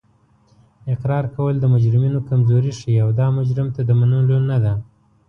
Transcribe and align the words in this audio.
اقرار 0.93 1.25
کول 1.35 1.55
د 1.59 1.65
مجرمینو 1.73 2.19
کمزوري 2.29 2.71
ښیي 2.79 2.97
او 3.03 3.09
دا 3.19 3.27
مجرم 3.37 3.67
ته 3.75 3.81
د 3.85 3.91
منلو 3.99 4.37
نه 4.49 4.57
ده 4.63 4.73